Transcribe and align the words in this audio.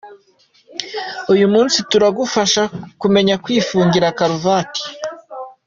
Uyu 1.33 1.45
munsi 1.53 1.77
turagufasha 1.89 2.63
kumenya 3.01 3.35
kwifungira 3.43 4.15
karuvati. 4.17 4.83